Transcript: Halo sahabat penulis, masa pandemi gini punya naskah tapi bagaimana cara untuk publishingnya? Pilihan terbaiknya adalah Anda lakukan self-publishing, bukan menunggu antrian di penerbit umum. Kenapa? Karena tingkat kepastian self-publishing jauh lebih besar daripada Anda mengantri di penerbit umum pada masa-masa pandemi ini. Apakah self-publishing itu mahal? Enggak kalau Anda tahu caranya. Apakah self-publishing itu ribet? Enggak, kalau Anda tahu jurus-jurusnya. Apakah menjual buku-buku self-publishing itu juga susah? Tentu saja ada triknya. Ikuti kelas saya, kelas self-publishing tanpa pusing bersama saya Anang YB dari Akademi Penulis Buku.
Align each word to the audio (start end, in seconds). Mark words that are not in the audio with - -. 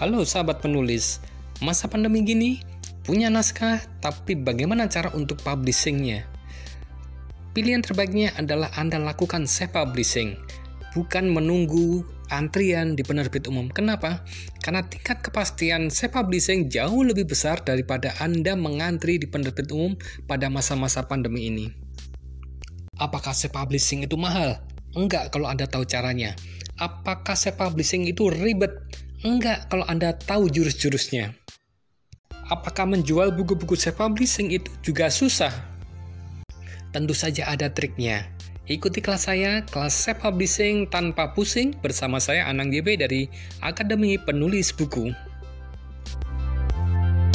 Halo 0.00 0.24
sahabat 0.24 0.64
penulis, 0.64 1.20
masa 1.60 1.84
pandemi 1.84 2.24
gini 2.24 2.64
punya 3.04 3.28
naskah 3.28 3.84
tapi 4.00 4.32
bagaimana 4.32 4.88
cara 4.88 5.12
untuk 5.12 5.36
publishingnya? 5.44 6.24
Pilihan 7.52 7.84
terbaiknya 7.84 8.32
adalah 8.40 8.72
Anda 8.80 8.96
lakukan 8.96 9.44
self-publishing, 9.44 10.40
bukan 10.96 11.28
menunggu 11.28 12.00
antrian 12.32 12.96
di 12.96 13.04
penerbit 13.04 13.44
umum. 13.44 13.68
Kenapa? 13.68 14.24
Karena 14.64 14.80
tingkat 14.88 15.20
kepastian 15.20 15.92
self-publishing 15.92 16.72
jauh 16.72 17.04
lebih 17.04 17.28
besar 17.28 17.60
daripada 17.60 18.16
Anda 18.24 18.56
mengantri 18.56 19.20
di 19.20 19.28
penerbit 19.28 19.68
umum 19.68 20.00
pada 20.24 20.48
masa-masa 20.48 21.04
pandemi 21.04 21.52
ini. 21.52 21.68
Apakah 22.96 23.36
self-publishing 23.36 24.08
itu 24.08 24.16
mahal? 24.16 24.64
Enggak 24.96 25.28
kalau 25.28 25.44
Anda 25.44 25.68
tahu 25.68 25.84
caranya. 25.84 26.32
Apakah 26.80 27.36
self-publishing 27.36 28.08
itu 28.08 28.32
ribet? 28.32 28.72
Enggak, 29.20 29.68
kalau 29.68 29.84
Anda 29.84 30.16
tahu 30.16 30.48
jurus-jurusnya. 30.48 31.36
Apakah 32.48 32.88
menjual 32.88 33.36
buku-buku 33.36 33.76
self-publishing 33.76 34.48
itu 34.48 34.72
juga 34.80 35.12
susah? 35.12 35.52
Tentu 36.88 37.12
saja 37.12 37.44
ada 37.44 37.68
triknya. 37.68 38.24
Ikuti 38.64 39.04
kelas 39.04 39.28
saya, 39.28 39.60
kelas 39.68 39.92
self-publishing 39.92 40.88
tanpa 40.88 41.36
pusing 41.36 41.76
bersama 41.84 42.16
saya 42.16 42.48
Anang 42.48 42.72
YB 42.72 42.96
dari 42.96 43.28
Akademi 43.60 44.16
Penulis 44.16 44.72
Buku. 44.72 45.12